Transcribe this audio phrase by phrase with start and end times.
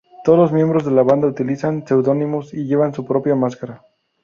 [0.23, 3.85] Todos los miembros de la banda utilizan seudónimos y llevan su propia máscara.